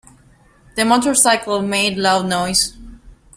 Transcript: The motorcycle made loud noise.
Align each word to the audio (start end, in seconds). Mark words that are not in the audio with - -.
The 0.77 0.83
motorcycle 0.83 1.61
made 1.61 1.95
loud 1.95 2.25
noise. 2.25 2.75